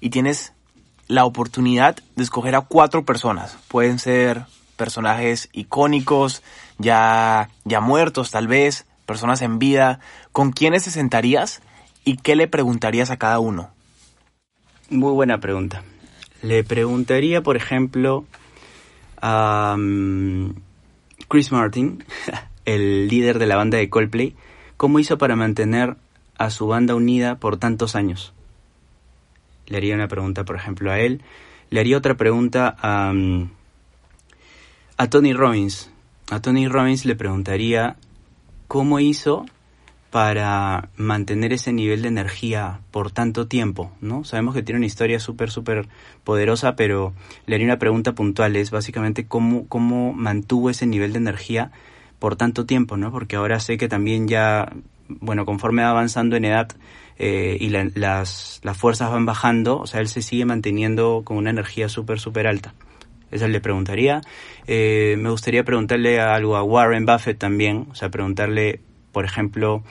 [0.00, 0.52] y tienes
[1.06, 3.56] la oportunidad de escoger a cuatro personas.
[3.68, 6.42] Pueden ser personajes icónicos,
[6.78, 10.00] ya, ya muertos tal vez, personas en vida.
[10.32, 11.62] ¿Con quiénes te sentarías
[12.08, 13.68] ¿Y qué le preguntarías a cada uno?
[14.88, 15.82] Muy buena pregunta.
[16.40, 18.24] Le preguntaría, por ejemplo,
[19.20, 20.54] a um,
[21.28, 22.02] Chris Martin,
[22.64, 24.34] el líder de la banda de Coldplay,
[24.78, 25.96] cómo hizo para mantener
[26.38, 28.32] a su banda unida por tantos años.
[29.66, 31.20] Le haría una pregunta, por ejemplo, a él.
[31.68, 33.50] Le haría otra pregunta a, um,
[34.96, 35.90] A Tony Robbins.
[36.30, 37.96] A Tony Robbins le preguntaría
[38.66, 39.44] cómo hizo
[40.10, 44.24] para mantener ese nivel de energía por tanto tiempo, ¿no?
[44.24, 45.88] Sabemos que tiene una historia súper, súper
[46.24, 47.12] poderosa, pero
[47.46, 51.72] le haría una pregunta puntual, es básicamente cómo, cómo mantuvo ese nivel de energía
[52.18, 53.12] por tanto tiempo, ¿no?
[53.12, 54.72] Porque ahora sé que también ya,
[55.08, 56.68] bueno, conforme va avanzando en edad
[57.18, 61.50] eh, y las, las fuerzas van bajando, o sea, él se sigue manteniendo con una
[61.50, 62.74] energía súper, súper alta.
[63.30, 64.22] Esa le preguntaría.
[64.66, 68.80] Eh, me gustaría preguntarle algo a Warren Buffett también, o sea, preguntarle
[69.18, 69.82] por ejemplo,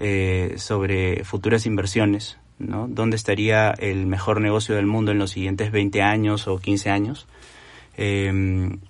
[0.00, 2.88] eh, sobre futuras inversiones, ¿no?
[2.88, 7.28] ¿Dónde estaría el mejor negocio del mundo en los siguientes 20 años o 15 años?
[7.96, 8.80] Em,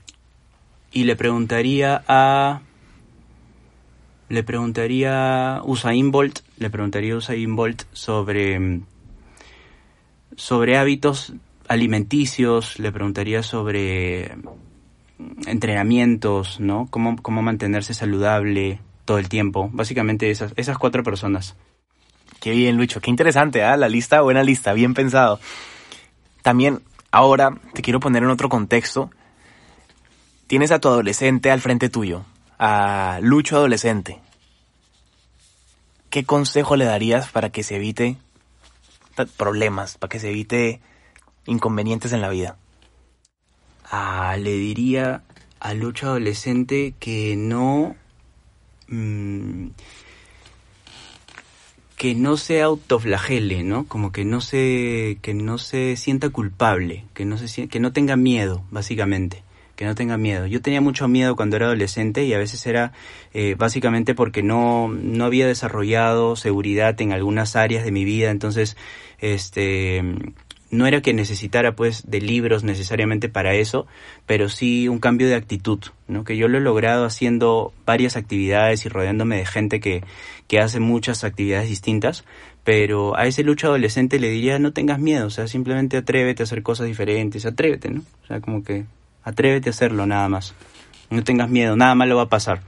[0.93, 2.63] y le preguntaría a...
[4.31, 7.55] Le preguntaría a Usain Bolt, le preguntaría a Usain
[7.93, 8.81] sobre,
[10.37, 11.35] sobre hábitos
[11.69, 14.37] alimenticios, le preguntaría sobre
[15.47, 16.87] entrenamientos, ¿no?
[16.89, 19.69] Cómo, cómo mantenerse saludable, todo el tiempo.
[19.73, 21.55] Básicamente esas, esas cuatro personas.
[22.41, 23.01] Qué bien, Lucho.
[23.01, 23.77] Qué interesante, ¿ah?
[23.77, 25.39] La lista, buena lista, bien pensado.
[26.43, 29.11] También, ahora te quiero poner en otro contexto.
[30.49, 32.25] Tienes a tu adolescente al frente tuyo,
[32.59, 34.21] a Lucho adolescente.
[36.11, 38.19] ¿Qué consejo le darías para que se evite
[39.37, 40.81] problemas, para que se evite
[41.47, 42.57] inconvenientes en la vida?
[43.91, 45.23] Ah, le diría
[45.61, 47.97] a Lucho adolescente que no
[48.93, 49.71] Mm,
[51.97, 53.87] que no se autoflagele, ¿no?
[53.87, 58.17] Como que no se que no se sienta culpable, que no se que no tenga
[58.17, 59.45] miedo, básicamente,
[59.77, 60.47] que no tenga miedo.
[60.47, 62.93] Yo tenía mucho miedo cuando era adolescente y a veces era
[63.33, 68.77] eh, básicamente porque no no había desarrollado seguridad en algunas áreas de mi vida, entonces
[69.21, 70.03] este
[70.73, 73.87] no era que necesitara pues de libros necesariamente para eso,
[74.25, 76.25] pero sí un cambio de actitud, ¿no?
[76.25, 80.03] Que yo lo he logrado haciendo varias actividades y rodeándome de gente que,
[80.49, 82.25] que hace muchas actividades distintas,
[82.65, 86.45] pero a ese lucho adolescente le diría no tengas miedo, o sea, simplemente atrévete a
[86.45, 88.01] hacer cosas diferentes, atrévete, ¿no?
[88.25, 88.87] O sea, como que
[89.25, 90.55] atrévete a hacerlo nada más.
[91.11, 92.63] No tengas miedo, nada malo va a pasar.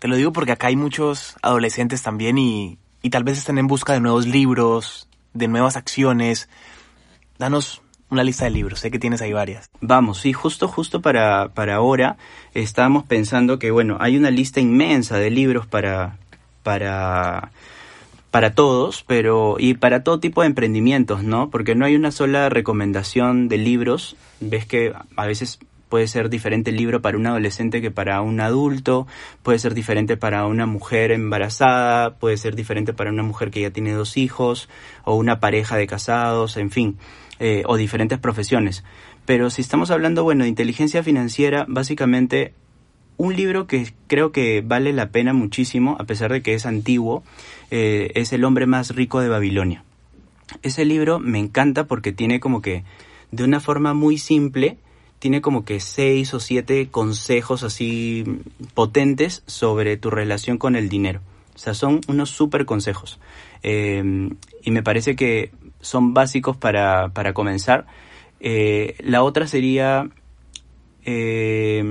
[0.00, 3.68] Te lo digo porque acá hay muchos adolescentes también y, y tal vez estén en
[3.68, 6.48] busca de nuevos libros, de nuevas acciones,
[7.38, 9.68] danos una lista de libros, sé que tienes ahí varias.
[9.80, 12.16] Vamos, sí, justo, justo para, para ahora
[12.54, 16.18] estábamos pensando que, bueno, hay una lista inmensa de libros para,
[16.62, 17.50] para,
[18.30, 21.50] para todos, pero, y para todo tipo de emprendimientos, ¿no?
[21.50, 26.70] Porque no hay una sola recomendación de libros, ves que a veces puede ser diferente
[26.70, 29.06] el libro para un adolescente que para un adulto,
[29.42, 33.70] puede ser diferente para una mujer embarazada, puede ser diferente para una mujer que ya
[33.70, 34.68] tiene dos hijos,
[35.04, 36.98] o una pareja de casados, en fin.
[37.38, 38.82] Eh, o diferentes profesiones.
[39.26, 42.54] Pero si estamos hablando, bueno, de inteligencia financiera, básicamente
[43.18, 47.24] un libro que creo que vale la pena muchísimo, a pesar de que es antiguo,
[47.70, 49.84] eh, es El hombre más rico de Babilonia.
[50.62, 52.84] Ese libro me encanta porque tiene como que,
[53.32, 54.78] de una forma muy simple,
[55.18, 58.24] tiene como que seis o siete consejos así
[58.74, 61.20] potentes sobre tu relación con el dinero.
[61.54, 63.18] O sea, son unos súper consejos.
[63.62, 64.30] Eh,
[64.62, 65.50] y me parece que
[65.86, 67.86] son básicos para, para comenzar.
[68.40, 70.08] Eh, la otra sería
[71.04, 71.82] eh,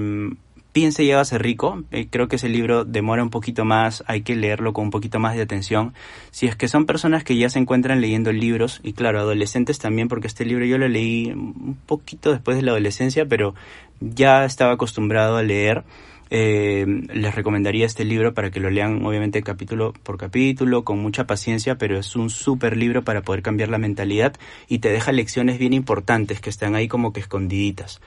[0.76, 1.86] Piense y ser rico.
[1.92, 5.20] Eh, creo que ese libro demora un poquito más, hay que leerlo con un poquito
[5.20, 5.94] más de atención.
[6.32, 10.10] Si es que son personas que ya se encuentran leyendo libros, y claro, adolescentes también,
[10.10, 13.56] porque este libro yo lo leí un poquito después de la adolescencia, pero
[14.02, 15.86] ya estaba acostumbrado a leer.
[16.30, 21.28] Eh, les recomendaría este libro para que lo lean obviamente capítulo por capítulo, con mucha
[21.28, 24.34] paciencia, pero es un súper libro para poder cambiar la mentalidad
[24.68, 28.02] y te deja lecciones bien importantes que están ahí como que escondiditas.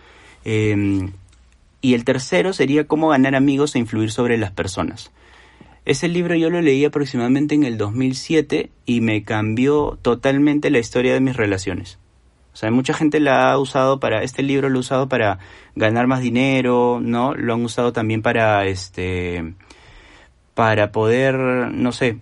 [0.45, 1.13] Em,
[1.81, 5.13] y el tercero sería cómo ganar amigos e influir sobre las personas.
[5.85, 11.15] Ese libro yo lo leí aproximadamente en el 2007 y me cambió totalmente la historia
[11.15, 11.99] de mis relaciones.
[12.59, 15.39] O sea, mucha gente la ha usado para, este libro lo ha usado para
[15.77, 17.33] ganar más dinero, ¿no?
[17.33, 19.55] Lo han usado también para, este,
[20.55, 22.19] para poder, no sé,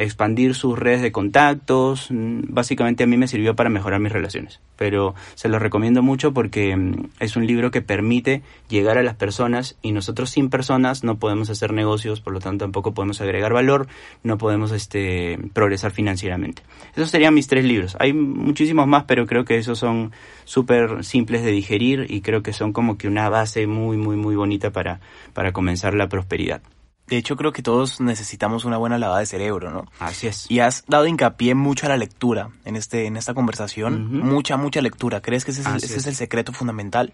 [0.00, 2.10] expandir sus redes de contactos.
[2.10, 4.60] Mm, básicamente a mí me sirvió para mejorar mis relaciones.
[4.76, 9.14] Pero se lo recomiendo mucho porque mm, es un libro que permite llegar a las
[9.14, 13.52] personas y nosotros sin personas no podemos hacer negocios, por lo tanto tampoco podemos agregar
[13.52, 13.88] valor,
[14.22, 16.62] no podemos este, progresar financieramente.
[16.96, 17.96] Esos serían mis tres libros.
[18.00, 20.12] Hay muchísimos más, pero creo que esos son
[20.44, 24.34] súper simples de digerir y creo que son como que una base muy, muy, muy
[24.34, 25.00] bonita para,
[25.34, 26.62] para comenzar la prosperidad.
[27.10, 29.84] De hecho, creo que todos necesitamos una buena lavada de cerebro, ¿no?
[29.98, 30.48] Así es.
[30.48, 34.20] Y has dado hincapié mucho a la lectura en, este, en esta conversación.
[34.20, 35.20] Mucha, mucha lectura.
[35.20, 36.06] ¿Crees que ese, es, ese es.
[36.06, 37.12] el secreto fundamental?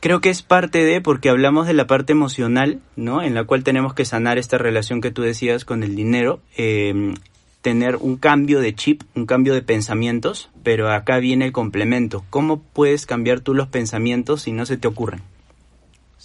[0.00, 3.22] Creo que es parte de, porque hablamos de la parte emocional, ¿no?
[3.22, 6.40] En la cual tenemos que sanar esta relación que tú decías con el dinero.
[6.56, 7.14] Eh,
[7.62, 12.24] tener un cambio de chip, un cambio de pensamientos, pero acá viene el complemento.
[12.28, 15.22] ¿Cómo puedes cambiar tú los pensamientos si no se te ocurren?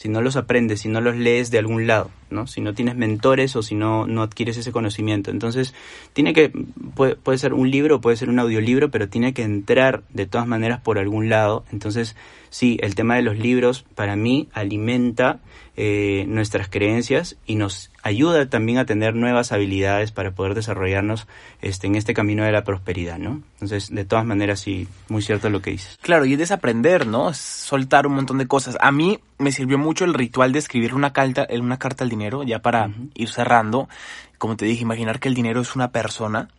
[0.03, 2.45] Si no los aprendes, si no los lees de algún lado, ¿no?
[2.45, 5.31] Si no tienes mentores o si no, no adquieres ese conocimiento.
[5.31, 5.73] Entonces,
[6.11, 6.51] tiene que,
[6.93, 10.45] puede, puede ser un libro, puede ser un audiolibro, pero tiene que entrar de todas
[10.45, 11.63] maneras por algún lado.
[11.71, 12.17] Entonces,
[12.49, 15.39] sí, el tema de los libros para mí alimenta
[15.75, 21.27] eh, nuestras creencias y nos ayuda también a tener nuevas habilidades para poder desarrollarnos
[21.61, 23.41] este, en este camino de la prosperidad, ¿no?
[23.53, 25.97] Entonces, de todas maneras, sí, muy cierto lo que dices.
[26.01, 27.31] Claro, y es desaprender, ¿no?
[27.31, 28.77] Es soltar un montón de cosas.
[28.81, 32.43] A mí me sirvió mucho el ritual de escribir una carta, una carta al dinero,
[32.43, 33.89] ya para ir cerrando.
[34.37, 36.49] Como te dije, imaginar que el dinero es una persona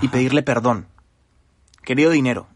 [0.00, 0.86] y pedirle perdón.
[1.82, 2.46] Querido dinero,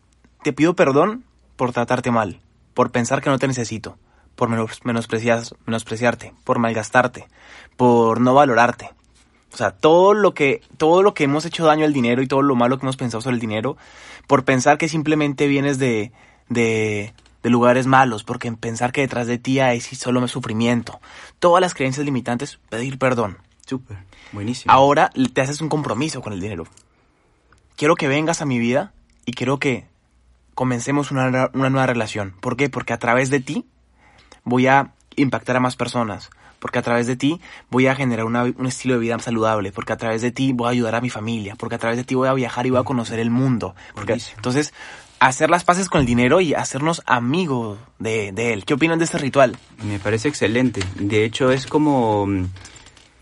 [0.43, 1.25] te pido perdón
[1.57, 2.41] por tratarte mal,
[2.75, 3.99] por pensar que no te necesito,
[4.35, 7.29] por menospreciarte, por malgastarte,
[7.77, 8.91] por no valorarte.
[9.53, 12.43] O sea, todo lo que todo lo que hemos hecho daño al dinero y todo
[12.43, 13.77] lo malo que hemos pensado sobre el dinero,
[14.27, 16.11] por pensar que simplemente vienes de,
[16.49, 21.01] de, de lugares malos, porque pensar que detrás de ti hay solo sufrimiento.
[21.39, 23.39] Todas las creencias limitantes, pedir perdón.
[23.65, 23.99] Súper,
[24.33, 24.73] buenísimo.
[24.73, 26.65] Ahora te haces un compromiso con el dinero.
[27.77, 28.93] Quiero que vengas a mi vida
[29.25, 29.87] y quiero que
[30.55, 32.35] comencemos una, una nueva relación.
[32.41, 32.69] ¿Por qué?
[32.69, 33.67] Porque a través de ti
[34.45, 38.67] voy a impactar a más personas, porque a través de ti voy a generar un
[38.67, 41.57] estilo de vida saludable, porque a través de ti voy a ayudar a mi familia,
[41.57, 43.75] porque a través de ti voy a viajar y voy a conocer el mundo.
[43.95, 44.73] Porque, entonces,
[45.21, 48.65] hacer las paces con el dinero y hacernos amigos de, él.
[48.65, 49.57] ¿Qué opinan de este ritual?
[49.83, 50.81] Me parece excelente.
[50.97, 52.47] De hecho, es como mm,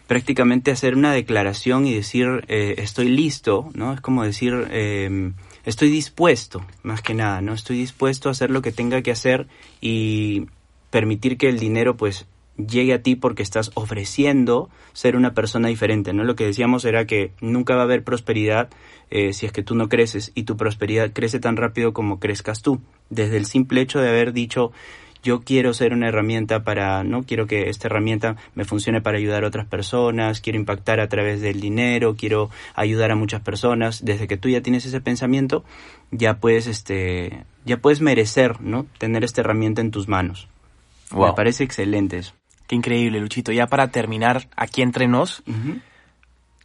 [0.07, 3.93] prácticamente hacer una declaración y decir eh, estoy listo, ¿no?
[3.93, 7.55] Es como decir em, estoy dispuesto, más que nada, ¿no?
[7.55, 9.47] Estoy dispuesto a hacer lo que tenga que hacer
[9.81, 10.47] y
[10.93, 12.27] permitir que el dinero pues
[12.57, 16.23] llegue a ti porque estás ofreciendo ser una persona diferente, ¿no?
[16.23, 18.69] Lo que decíamos era que nunca va a haber prosperidad
[19.11, 22.63] eh, si es que tú no creces y tu prosperidad crece tan rápido como crezcas
[22.63, 22.81] tú.
[23.11, 24.71] Desde el simple hecho de haber dicho
[25.23, 29.45] yo quiero ser una herramienta para, no quiero que esta herramienta me funcione para ayudar
[29.45, 34.05] a otras personas, quiero impactar a través del dinero, quiero ayudar a muchas personas.
[34.05, 35.65] Desde que tú ya tienes ese pensamiento,
[36.11, 38.85] ya puedes, este, ya puedes merecer, ¿no?
[38.99, 40.49] Tener esta herramienta en tus manos.
[41.15, 42.35] Me parece excelente eso.
[42.67, 43.53] Qué increíble, Luchito.
[43.53, 45.43] Ya para terminar, aquí entre nos,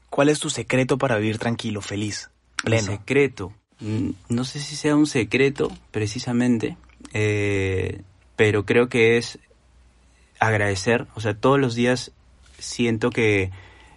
[0.09, 2.29] ¿cuál es tu secreto para vivir tranquilo, feliz,
[2.63, 2.91] pleno?
[2.91, 3.53] Mi secreto.
[3.79, 6.77] Mm, no sé si sea un secreto, precisamente,
[7.13, 8.01] eh,
[8.35, 9.39] pero creo que es
[10.39, 11.07] agradecer.
[11.15, 12.11] O sea, todos los días
[12.57, 13.51] siento que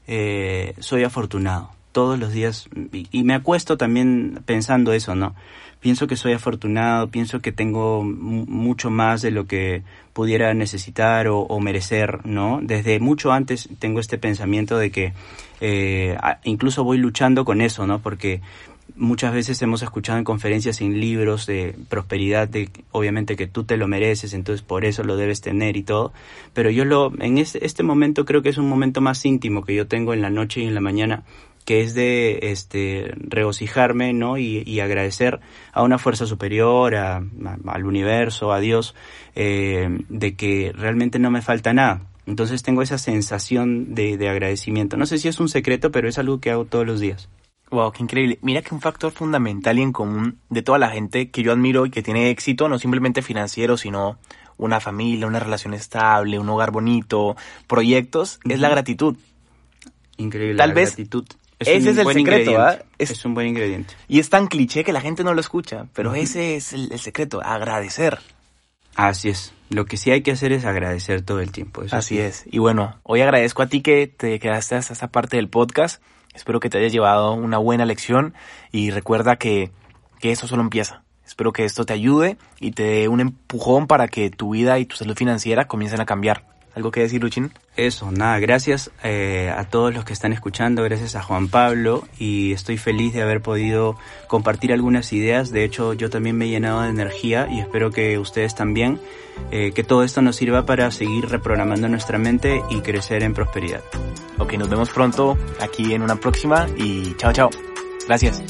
[0.06, 1.70] eh, soy afortunado.
[1.92, 2.68] Todos los días.
[2.92, 5.34] y me acuesto también pensando eso, ¿no?
[5.80, 11.60] pienso que soy afortunado, pienso que tengo mucho más de lo que pudiera necesitar o,
[11.60, 12.60] merecer, ¿no?
[12.62, 15.12] Desde mucho antes tengo este pensamiento de que
[15.60, 18.00] eh, incluso voy luchando con eso, ¿no?
[18.00, 18.42] Porque
[18.96, 23.78] muchas veces hemos escuchado en conferencias, en libros de prosperidad, de obviamente que tú te
[23.78, 26.12] lo mereces, entonces por eso lo debes tener y todo.
[26.52, 29.74] Pero yo lo, en este, este momento creo que es un momento más íntimo que
[29.74, 31.22] yo tengo en la noche y en la mañana,
[31.64, 34.38] que es de este, regocijarme ¿no?
[34.38, 35.40] y, agradecer
[35.72, 38.94] a una fuerza superior, al universo, a Dios,
[39.34, 42.02] eh, de que realmente no me falta nada.
[42.26, 44.96] Entonces tengo esa sensación de, de agradecimiento.
[44.96, 47.28] No sé si es un secreto, pero es algo que hago todos los días.
[47.70, 48.38] Wow, qué increíble.
[48.42, 51.86] Mira que un factor fundamental y en común de toda la gente que yo admiro
[51.86, 54.18] y que tiene éxito, no simplemente financiero, sino
[54.56, 57.36] una familia, una relación estable, un hogar bonito,
[57.68, 59.16] proyectos, es la gratitud.
[60.16, 60.56] Increíble.
[60.56, 61.24] Tal la vez gratitud
[61.60, 62.78] ese es el secreto, ¿ah?
[62.98, 63.94] Es, un buen ingrediente.
[64.08, 67.42] Y es tan cliché que la gente no lo escucha, pero ese es el, secreto,
[67.42, 68.18] agradecer.
[68.96, 69.52] Así es.
[69.68, 71.82] Lo que sí hay que hacer es agradecer todo el tiempo.
[71.90, 72.44] Así es.
[72.50, 76.02] Y bueno, hoy agradezco a ti que te quedaste hasta esta parte del podcast.
[76.34, 78.34] Espero que te hayas llevado una buena lección
[78.72, 79.70] y recuerda que,
[80.18, 81.02] que esto solo empieza.
[81.26, 84.86] Espero que esto te ayude y te dé un empujón para que tu vida y
[84.86, 86.44] tu salud financiera comiencen a cambiar.
[86.80, 87.52] ¿Algo que decir, Luchín?
[87.76, 92.54] Eso, nada, gracias eh, a todos los que están escuchando, gracias a Juan Pablo y
[92.54, 95.50] estoy feliz de haber podido compartir algunas ideas.
[95.50, 98.98] De hecho, yo también me he llenado de energía y espero que ustedes también,
[99.50, 103.82] eh, que todo esto nos sirva para seguir reprogramando nuestra mente y crecer en prosperidad.
[104.38, 107.50] Ok, nos vemos pronto aquí en una próxima y chao, chao.
[108.06, 108.42] Gracias.